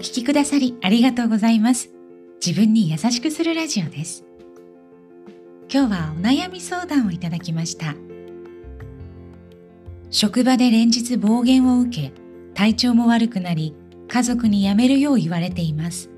[0.00, 1.90] 聞きくださりありがとうございます。
[2.44, 4.24] 自分に優しくするラジオです。
[5.70, 7.94] 今日はお悩み相談をいただきました。
[10.08, 12.12] 職場で連日暴言を受け、
[12.54, 13.74] 体調も悪くなり、
[14.08, 16.08] 家族に辞めるよう言われています。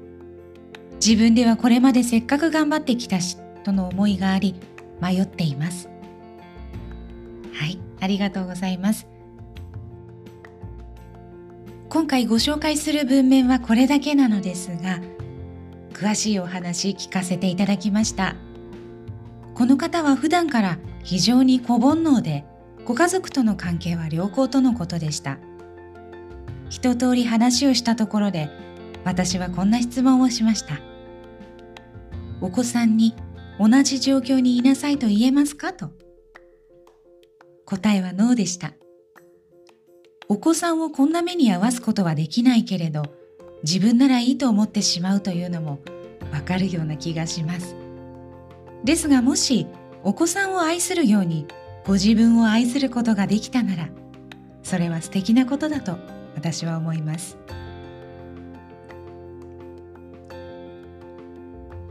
[1.04, 4.54] 自分ではこれまでせっかく頑張ってきたし、との思いがあり、
[5.00, 5.88] 迷っています。
[7.52, 9.08] はい、ありがとうございます。
[11.92, 14.98] 今回ご紹介する文面はこれだけなのですが、
[15.92, 18.34] 詳しいお話聞かせていただきました。
[19.54, 22.46] この方は普段から非常に小煩悩で、
[22.86, 25.36] ご家族との関係は良好とのことでした。
[26.70, 28.48] 一通り話をしたところで、
[29.04, 30.80] 私はこんな質問をしました。
[32.40, 33.14] お子さんに
[33.60, 35.74] 同じ状況にいなさいと言えますか？
[35.74, 35.90] と。
[37.66, 38.72] 答えはノーでした。
[40.32, 43.02] お子さんをこんな目に遭わすことはできないけれど、
[43.64, 45.80] 自分ならいいと思ってしまうというのも
[46.32, 47.76] わかるような気がします。
[48.82, 49.66] ですがもし
[50.02, 51.46] お子さんを愛するように
[51.84, 53.90] ご自分を愛することができたなら、
[54.62, 55.98] それは素敵なことだと
[56.34, 57.36] 私は思います。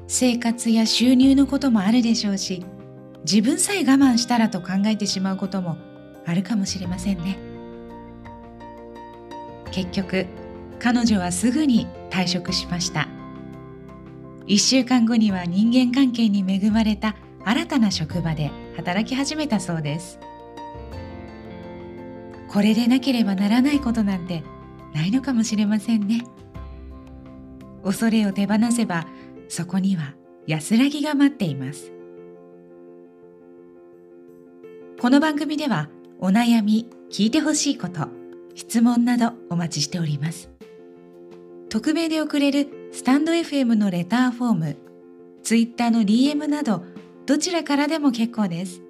[0.08, 2.66] 生活や収入のこともあるでしょうし、
[3.24, 5.78] 自分さえ我慢したらと考えてしまうことも
[6.26, 7.51] あるかもしれませんね。
[9.72, 10.26] 結局、
[10.80, 13.08] 彼女はすぐに退職しました。
[14.48, 20.20] 1週間後には人間関係に恵まれた新たな職場で働き始めたそうです。
[22.50, 24.44] これでなければならないことなんて
[24.94, 26.26] ないのかもしれませんね。
[27.84, 29.08] 恐れを手放せば
[29.48, 30.16] そこには
[30.48, 31.92] 安らぎが待っています。
[35.00, 38.08] この番組ではお悩み、聞いてほしいこと、
[38.56, 40.50] 質問などお待ちしております。
[41.70, 44.78] 匿名で送れるスタンド FM のレターフォーム、
[45.44, 46.84] Twitter の DM など
[47.26, 48.82] どちらからでも結構です。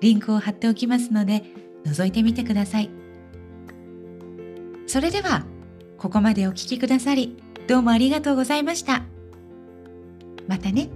[0.00, 1.42] リンクを貼っておきますので
[1.84, 2.90] 覗いてみてください。
[4.86, 5.44] それでは
[5.98, 9.02] ここまでお聴きくださりどうもありがとうございました。
[10.46, 10.88] またね。